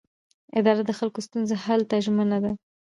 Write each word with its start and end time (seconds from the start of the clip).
اداره 0.59 0.81
د 0.85 0.91
خلکو 0.99 1.19
د 1.21 1.25
ستونزو 1.27 1.55
حل 1.63 1.81
ته 1.89 1.95
ژمنه 2.05 2.37
ده. 2.43 2.51